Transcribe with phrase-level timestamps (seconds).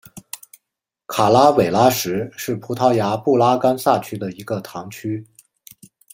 [1.05, 5.23] 卡拉韦拉什是葡萄牙布拉干萨区的一个堂区。